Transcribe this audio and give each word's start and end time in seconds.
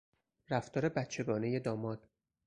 رفتار 0.49 0.89
بچهگانهی 0.89 1.59
داماد 1.59 2.09